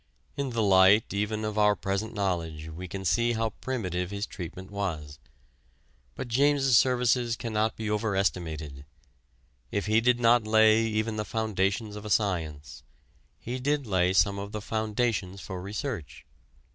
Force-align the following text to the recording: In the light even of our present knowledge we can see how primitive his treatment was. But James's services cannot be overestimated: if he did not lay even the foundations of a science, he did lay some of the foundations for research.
In 0.35 0.49
the 0.49 0.63
light 0.63 1.13
even 1.13 1.45
of 1.45 1.59
our 1.59 1.75
present 1.75 2.11
knowledge 2.15 2.69
we 2.69 2.87
can 2.87 3.05
see 3.05 3.33
how 3.33 3.51
primitive 3.61 4.09
his 4.09 4.25
treatment 4.25 4.71
was. 4.71 5.19
But 6.15 6.27
James's 6.27 6.75
services 6.75 7.35
cannot 7.35 7.75
be 7.75 7.87
overestimated: 7.87 8.85
if 9.69 9.85
he 9.85 10.01
did 10.01 10.19
not 10.19 10.47
lay 10.47 10.79
even 10.87 11.17
the 11.17 11.23
foundations 11.23 11.95
of 11.95 12.03
a 12.03 12.09
science, 12.09 12.81
he 13.39 13.59
did 13.59 13.85
lay 13.85 14.11
some 14.11 14.39
of 14.39 14.53
the 14.53 14.61
foundations 14.63 15.39
for 15.39 15.61
research. 15.61 16.25